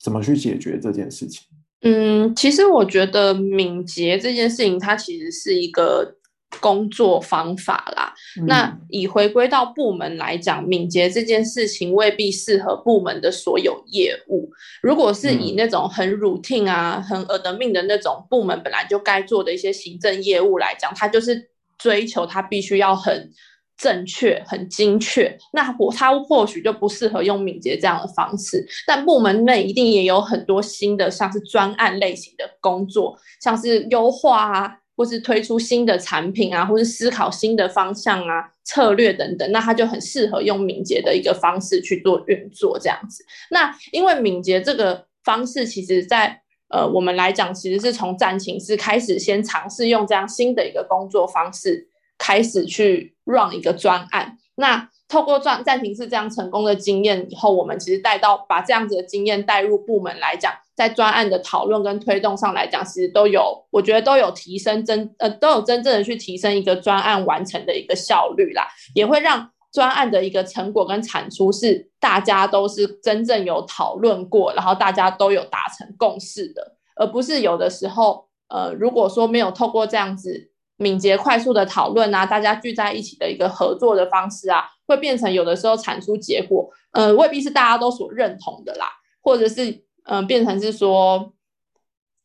[0.03, 1.47] 怎么去解决这件事情？
[1.83, 6.17] 嗯，其实我觉得敏捷这件事情，它其实是一个
[6.59, 8.13] 工作方法啦。
[8.47, 14.51] 那以回归到部门来讲，敏捷这件事情未必适合部门的所有业务。
[14.81, 23.31] 如果是以那种很 routine 啊、很耳的命的那种部门本来就该做的一些行政业务来讲，它就是追求它必须要很。
[23.77, 28.65] 正确很精确，那我他或许就不适合用敏捷这样的方式。
[28.87, 39.51] 但部门内一定也有很多新的，像是专案类型的工作，像是优化啊，或是推出新的产品啊，或是思考新的方向啊、策略等等。
[39.51, 43.25] 那他就很适合用敏捷的一个方式去做运作这样子。
[43.51, 51.89] 那因为敏捷这个方式，其实在呃我们来讲，其实是从战情室开始先尝试用这样新的一个工作方式。
[52.17, 80.51] 开始去 run 一个专案，那透过暂暂停是这样成功的经验以后，我们其实带到把这样子的经验带入部门来讲，在专案的讨论跟推动上来讲，其实都有，我觉得都有提升真呃都有真正的去提升一个专案完成的一个效率啦，也会让专案的一个成果跟产出是大家都是真正有讨论过，然后大家都有达成共识的，而不是有的时候呃如果说没有透过这样子。
[80.77, 88.87] 敏捷、快速的讨论啊，大家聚在一起的一个合作的方式啊，会变成有的时候产出结果，呃，未必是大家都所认同的啦，
[89.21, 91.33] 或者是嗯，变成是说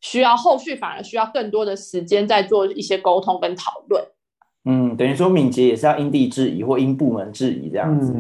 [0.00, 4.04] 需要后续反而需要更多的时间在做一些沟通跟讨论。
[4.64, 8.14] 嗯，等于说敏捷也是要因地制宜或因部门制宜这样子，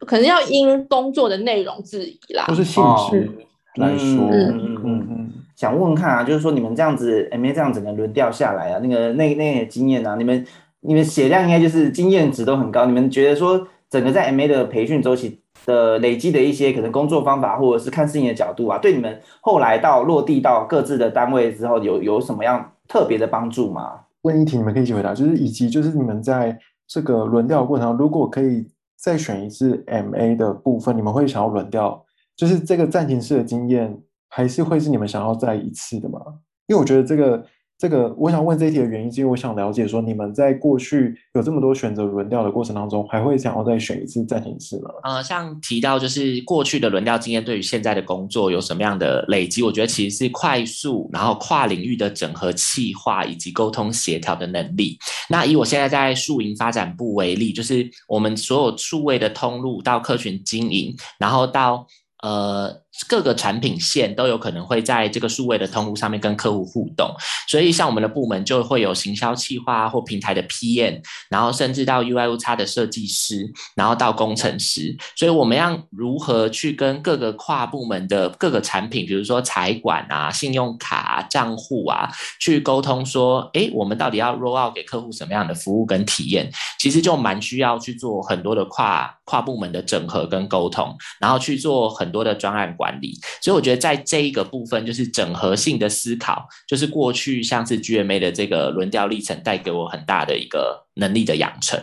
[0.00, 3.30] 可能要因工作的内容制宜啦，或是性质
[3.76, 5.32] 来说，嗯嗯嗯。
[5.54, 10.44] 想问问看啊，就是说你们这样子 MA 这样整个轮调下来啊，那个那那些经验啊，你们
[10.80, 12.86] 你们血量应该就是经验值都很高。
[12.86, 24.00] 你们觉得说整个在 MA 的培训周期的累积的一些可能工作方法，或者是看事情的角度啊，对你们后来到落地到各自的单位之后，有有什么样特别的帮助吗？
[24.22, 32.04] 问一题你们可以一起回答，就是以及就是你们在这个轮调过程中，如果可以再选一次 MA 的部分，你们会想要轮调，
[32.36, 34.02] 就是这个暂停式的经验。
[34.34, 36.18] 还是会是你们想要再一次的吗？
[36.66, 37.44] 因为我觉得这个
[37.82, 44.90] 这个，我想问这一题的原因，是因为我想了解说，你们在过去有这么多选择轮调的过程当中，还会想要再选一次暂停式吗？
[45.02, 49.64] 呃，像提到就是过去的轮调经验，对于现在的工作有什么样的累积？
[49.64, 54.96] 我觉得其实是快速，然后跨领域的整合、企划以及沟通协调的能力。
[55.28, 61.84] 那以我现在在数营发展部为例，就是我们所有数位的通路到客群经营，然后到
[62.22, 62.81] 呃。
[63.08, 67.14] 各个产品线都有可能会在这个数位的通路上面跟客户互动，
[67.48, 86.50] 所以像我们的部门就会有行销企划或平台的 PM，然后甚至到 UIUX 的设计师，然后到工程师，所以我们要如何去跟各个跨部门的各个产品，比如说财管啊、信用卡账户啊，去沟通说，哎，我们到底要 roll out 给客户什么样的服务跟体验？
[86.78, 92.62] 其实就蛮需要去做很多的跨跨部门的整合跟沟通，然后去做很多的专案。
[92.72, 101.78] 管理，所以我觉得在这一个部分，就是整合性的思考，就是过去像是 GMA 的这个轮调历程带给我很大的一个能力的养成。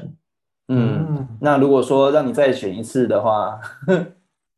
[0.67, 3.59] 嗯，那如果说让你再选一次的话，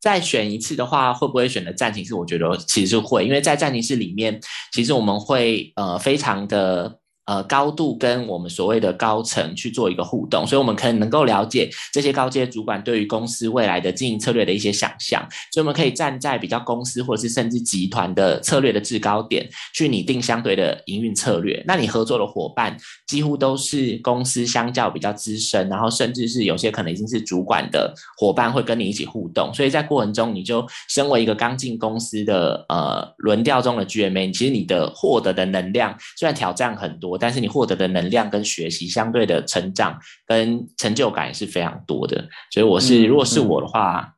[0.02, 2.12] 再选一次的话，会不会选择暂停式？
[2.12, 4.40] 我觉得其实是会，因为在暂停式里面，
[4.72, 21.62] 其实我们会呃非常的呃，高度跟我们所谓的高层去做一个互动，所以我们可能能够了解这些高阶主管对于公司未来的经营策略的一些想象，所以我们可以站在比较公司或者是甚至集团的策略的制高点，去拟定相对的营运策略。
[21.64, 37.12] 那你合作的伙伴几乎都是公司相较比较资深，然后甚至是有些可能已经是主管的伙伴会跟你一起互动，所以在过程中，你就身为一个刚进公司的呃轮调中的 GMA，其实你的获得的能量虽然挑战很多。
[37.22, 44.14] 但是你获得的能量跟学习相对的成长跟成就感也是非常多的，所以我是如果是我的话，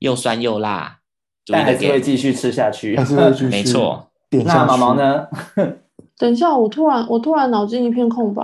[0.00, 0.98] 又酸又辣，
[1.46, 3.46] 但还是会继续吃下去，还是会继续。
[3.46, 4.10] 没错，
[4.44, 5.28] 那毛毛呢？
[6.18, 8.42] 等一下，我突然我突然脑筋一片空白，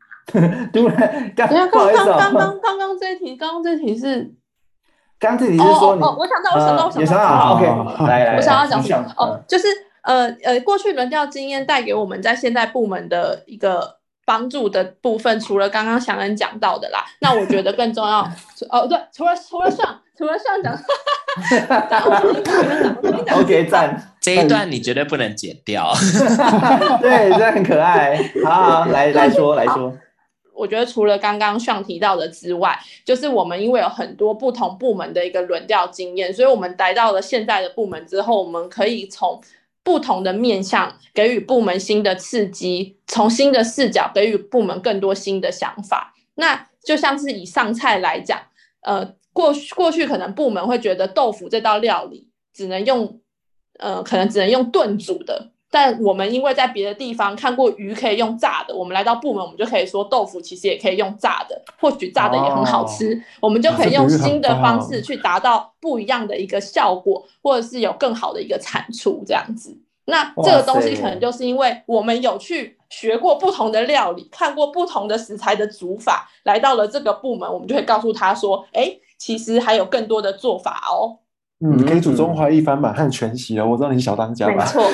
[0.72, 4.32] 突然，等下刚刚刚 刚刚刚这题，刚刚这题是，
[5.20, 9.66] 刚这题是说哦，我想到我想到我想到，OK，来来，我想要讲哦，就是。
[10.02, 18.20] 呃呃，过去轮调经验带给我们在现在部门的一个帮助的部分，除了刚刚祥恩讲到的啦，那我觉得更重要
[18.70, 20.78] 哦，对，除了除了上除了上讲，
[23.40, 25.92] OK 赞，这一段你绝对不能剪掉，
[27.02, 29.92] 对，这很可爱，好，来来说来说，
[30.54, 39.40] 我觉得除了刚刚上提到的之外，就是我们因为有很多不同部门的一个轮调经验，所以我们来到了现在的部门之后，我们可以从
[39.84, 46.14] 不同的面向给予部门新的刺激，从新的视角给予部门更多新的想法。
[46.34, 48.40] 那就像是以上菜来讲，
[48.82, 53.20] 呃，过过去可能部门会觉得豆腐这道料理只能用，
[53.78, 55.52] 呃，可能只能用炖煮的。
[55.72, 63.18] 但我们因为在别的地方看过鱼可以用炸的，我们来到部门，我们就可以说豆腐其实也可以用炸的，或许炸的也很好吃。
[63.40, 69.74] 我们就可以用新的方式去达到不一样的一个效果，或者是有更好的一个产出这样子。
[70.04, 81.16] 那这个东西可能就是因为我们有去学过不同的料理，看过不同的食材的煮法，来到了这个部门，我们就会告诉他说：“哎，其实还有更多的做法哦。”
[81.64, 83.64] 嗯，你可以煮中华一番满汉全席了。
[83.64, 84.54] 我知道你是小当家吧？
[84.54, 84.82] 没错。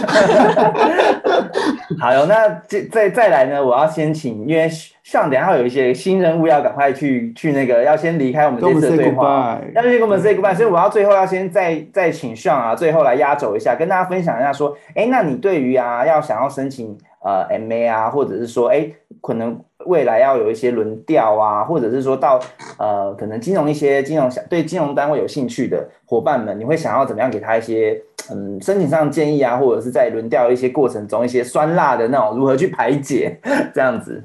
[1.99, 3.65] 好，那再再再来呢？
[3.65, 4.69] 我要先请，因为
[5.03, 10.55] 上等下有一些新人物要赶快去去那个，要先离开我们这次的对话，要先跟我们 say goodbye。
[10.55, 18.87] 所以我要最后要先再再请上啊，最后来压轴一下，跟大家分享一下，说，哎，那你对于啊要想要申请呃 MA 啊，或者是说，哎，
[19.23, 19.59] 可能。
[19.89, 22.39] 未来要有一些轮调啊，或者是说到
[22.79, 33.41] 呃，可能金融一些金融想对金融单位有兴趣的伙伴们，你会想要怎么样给他一些嗯申请上建议啊，或者是在轮调一些过程中一些酸辣的那种如何去排解
[33.75, 34.23] 这样子，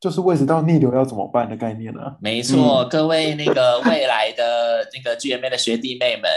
[0.00, 2.00] 就是位置到逆流要怎么办的概念呢？
[2.20, 6.30] 没错，各位那个未来的那个 GMA 的学弟妹们，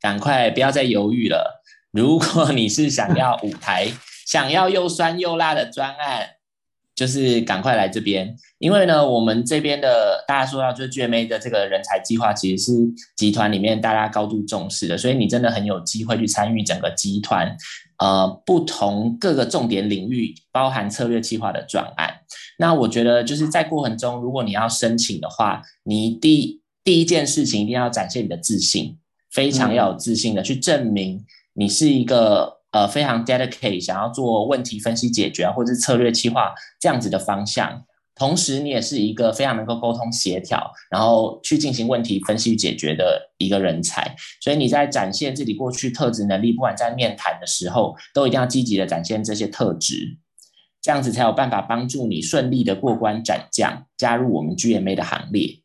[0.00, 1.62] 赶快不要再犹豫了。
[1.92, 3.88] 如果你是想要舞台，
[4.26, 6.35] 想要又酸又辣的专案。
[6.96, 12.72] 就是赶快来这边，因为呢，我们这边的大家说到，就是 GMA 的这个人才计划，其实是
[13.14, 17.54] 集团里面大家高度重视的，所以你真的很有机会去参与整个集团，
[17.98, 22.14] 呃，不同各个重点领域，包含策略计划的转案。
[22.58, 28.96] 那我觉得就是在过程中，如果你要申请的话，你第第一件事情一定要展现你的自信，
[29.30, 32.55] 非常要有自信的去证明你是一个。
[32.76, 37.82] 呃，非常 dedicate，想要做问题分析解决啊，或者是策略计划这样子的方向。
[38.14, 44.14] 同时，你也是一个非常能够沟通协调，然后去进行问题分析解决的一个人才。
[44.42, 50.18] 所以你在展现自己过去特质能力，不管在面谈的时候，都一定要积极的展现这些特质，
[50.82, 55.60] 这样子才有办法帮助你顺利的过关斩将，加入我们 GMA 的行列。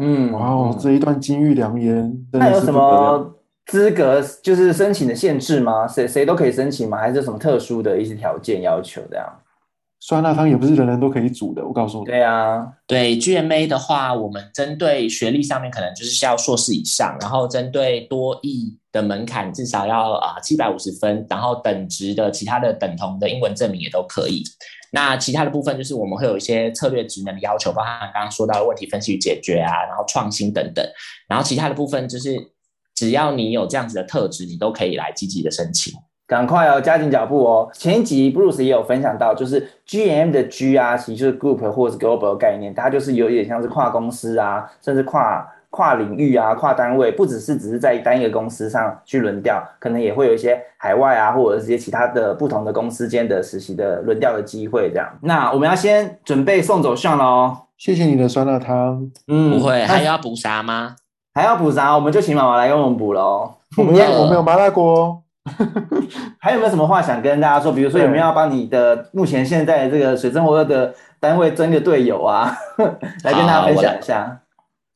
[0.00, 3.35] 嗯，哇哦，这一段金玉良言，那有什么？
[3.66, 5.86] 资格就是申请的限制吗？
[5.86, 6.98] 谁谁都可以申请吗？
[6.98, 9.40] 还是什么特殊的一些条件要求这样？
[9.98, 12.04] 酸辣汤也不是人人都可以煮的，我告诉你。
[12.04, 24.44] 对啊，对 GMA 的话，我们针对学历上面可能就是需要硕士以上，然后针对多译的门槛至少要啊七百五十分，然后等值的其他的等同的英文证明也都可以。
[24.92, 30.86] 那其他的部分就是我们会有一些策略职能的要求，包含刚刚说到的问题分析与解决啊，然后创新等等。
[31.26, 32.52] 然后其他的部分就是。
[32.96, 35.92] 只要你有这样子的特质，你都可以来积极的申请。
[36.26, 37.70] 赶快哦，加紧脚步哦！
[37.72, 54.90] 前一集 Bruce 也有分享到，就是 GM 的 G 啊，其实就是 Group 或者是 Global 概念，它就是有一点像是跨公司啊，甚至跨跨领域啊、跨单位，不只是只是在单一个公司上去轮调，可能也会有一些海外啊，或者是些其他的不同的公司间的实习的轮调的机会。
[54.90, 57.56] 这样，那我们要先准备送走上了哦。
[57.78, 59.12] 谢谢你的酸辣汤。
[59.28, 60.96] 嗯，不会，还要补啥吗？
[61.36, 61.94] 还要补啥？
[61.94, 63.52] 我们就请妈妈来给我们补喽。
[63.76, 65.22] 我们有我们有麻辣锅。
[66.40, 67.70] 还有没有什么话想跟大家说？
[67.72, 72.56] 比如说有没有要帮你的目前现在这个水深火热的单位争个队友啊，
[73.22, 74.38] 来跟大家分享一下。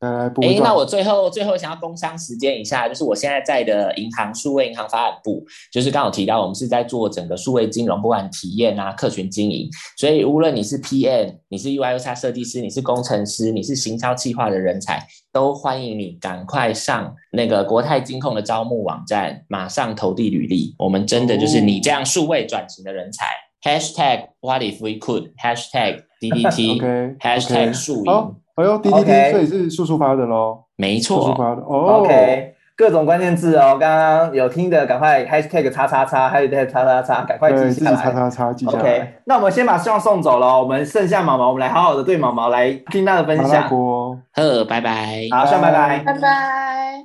[0.00, 20.74] 来，哎，那我最后最后想要工商时间一下，就是我现在在的银行数位银行发展部，就是刚好提到我们是在做整个数位金融，不管体验啊、客群经营，所以无论你是 PM，你是 UI/UX 设计师，你是工程师，你是行销企划的人才，都欢迎你赶快上那个国泰金控的招募网站，马上投递履历。
[20.78, 23.26] 我们真的就是你这样数位转型的人才。
[23.62, 28.12] Hashtag What if we could？Hashtag DDT？Hashtag 数银。
[28.56, 32.02] 哎呦滴滴滴所以是叔叔发的喽，没错，叔叔发的哦。
[32.02, 37.96] OK，各种关键字哦，刚刚有听的赶快 Hashtag 叉叉叉，Hashtag 叉叉叉，赶快记下来。
[37.96, 38.80] 叉叉叉记下来。
[38.80, 43.68] OK，那我们先把希望送走了，我们剩下毛毛，我们来好好的对毛毛来听他的分享。
[44.34, 45.28] 呵，拜拜。
[45.30, 46.28] 好，算拜拜，拜拜。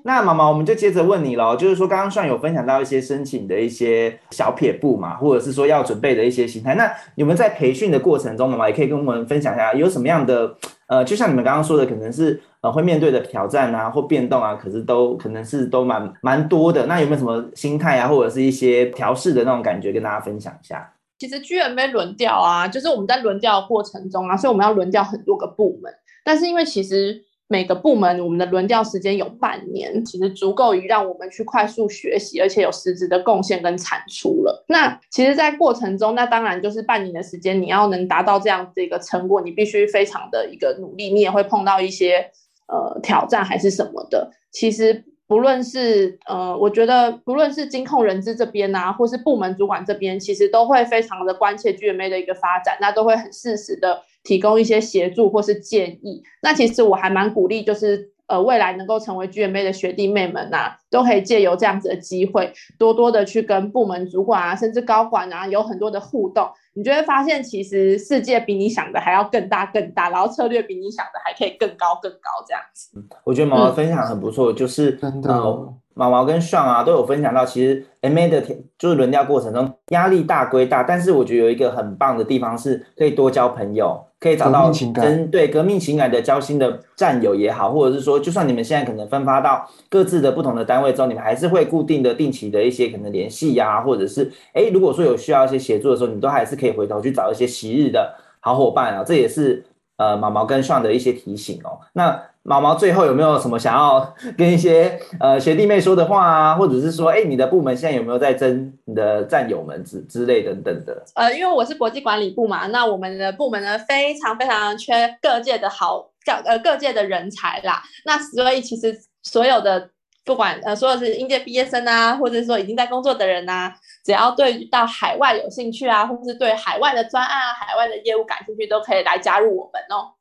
[0.03, 6.75] 那毛毛，我们就接着问你喽，就是说刚刚算有分享到一些申请的一些小撇步嘛，或者是说要准备的一些心态。
[6.75, 10.55] 那你们在培训的过程中，毛毛也可以跟我们分享一下，有什么样的？
[10.87, 16.85] 呃，就像你们刚刚说的，可能是呃会面对的挑战啊，或变动啊，可是都可能是都蛮蛮多的。
[16.85, 20.93] 那有没有什么心态啊，或者是一些调试的那种感觉，跟大家分享一下？
[21.17, 27.23] 其实 GMA 轮调啊，就是我们在轮调过程中啊，所以我们要轮调很多个部门，但是因为其实。
[27.47, 34.65] 每个部门我们的轮调时间有半年，其实足够于让我们去快速学习，而且有实质的贡献跟产出了。
[34.67, 42.31] 那其实，在过程中，那当然就是半年的时间，你要能达到这样子一个成果，你必须非常的一个努力，你也会碰到一些
[42.67, 44.31] 呃挑战还是什么的。
[44.51, 54.01] 其实不论是呃，我觉得不论是金控人资这边呐，或是部门主管这边，其实都会非常的关切 GMA 的一个发展，那都会很适时的。
[54.25, 72.99] 提供一些协助或是建议，那其实我还蛮鼓励，就是呃未来能够成为 GMA 的学弟妹们呐，都可以借由这样子的机会，多多的去跟部门主管啊，甚至高管啊，有很多的互动，你就会发现其实世界比你想的还要更大更大，然后策略比你想的还可以更高更高这样子。
[73.23, 75.73] 我觉得毛毛分享很不错，就是真的。
[75.97, 78.41] 毛毛跟尚啊都有分享到，其实 M A 的
[78.77, 99.63] 就是轮调过程中压力大归大，但是我觉得有一个很棒的地方是可以多交朋友，可以找到针对革命情感的交心的战友也好，或者是说，就算你们现在可能分发到各自的不同的单位之后，你们还是会固定的定期的一些可能联系呀，或者是哎，如果说有需要一些协助的时候，你都还是可以回头去找一些昔日的好伙伴啊，这也是
[99.97, 101.79] 呃毛毛跟尚的一些提醒哦。
[101.93, 102.21] 那。
[102.47, 111.03] 毛毛最后有没有什么想要跟一些呃学弟妹说的话啊，或者是说，哎，你的部门现在有没有在争你的战友们之之类等等的？
[111.15, 117.81] 呃，因为我是国际管理部嘛，那我们的部门呢非常非常缺各界的好教呃各界的人才啦。
[118.05, 119.89] 那所以其实所有的
[120.23, 123.73] 不管呃所有是应届毕业生啊，或者说已经在工作的人呐，
[124.05, 130.13] 只要对到海外有兴趣啊，或是对海外的专案啊、海外的业务感兴趣，都可以来加入我们哦。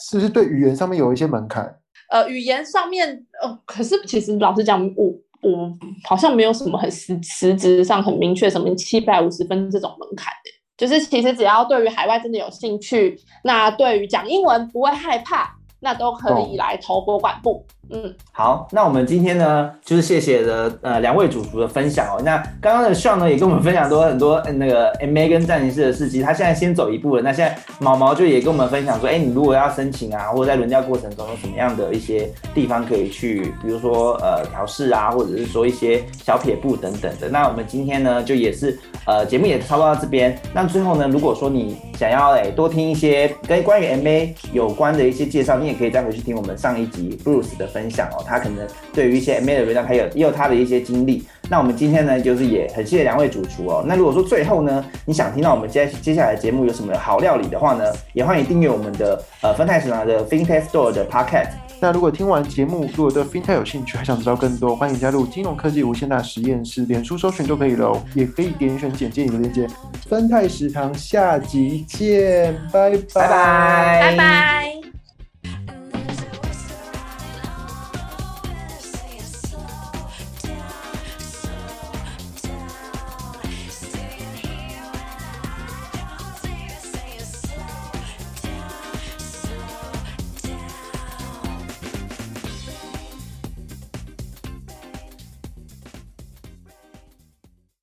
[0.00, 1.76] 是不是对语言上面有一些门槛？
[2.08, 5.06] 呃，语言上面，呃，可是其实老实讲，我
[5.42, 15.56] 我好像没有什么很实实质上很明确什么七百五十分这种门槛的，就是其实只要对于海外真的有兴趣，那对于讲英文不会害怕。
[15.84, 22.22] 那都可以来投博管部，嗯，好，那我们今天呢，就是谢谢的呃两位主厨的分享哦。
[22.24, 27.22] 那刚刚的 Sean 呢，也跟我们分享多很多 那个 MA 跟暂停式的事迹，他现在先走一步了。
[27.22, 37.28] 那现在毛毛就也跟我们分享说，哎，你如果要申请啊，或者在轮调过程中有什么样的一些地方可以去，比如说呃调试啊，或者是说一些小撇步等等的。
[37.28, 40.34] 那我们今天呢，就也是呃节目也差不多到这边。
[40.54, 51.22] 那最后呢，如果说你想要哎多听一些跟关于 MA 有关的一些介绍，你也可以再回去听我们上一集 Bruce 的分享哦，他可能对于一些 MA 的文章，他有也有他的一些经历。
[51.48, 53.84] 那我们今天呢，就是也很谢谢两位主厨哦。
[53.86, 61.50] 那如果说最后呢，你想听到我们接接下来节目有什么好料理的话呢，也欢迎订阅我们的呃分太食堂的 FinTech Store 的 Podcast。
[61.80, 69.66] 那如果听完节目，如果对 FinTech 有兴趣，还想知道更多，欢迎加入金融科技无限大实验室，脸书搜寻就可以喽，也可以点选简介里的链接。
[70.08, 74.81] 分太食堂下集见，拜拜拜拜拜拜。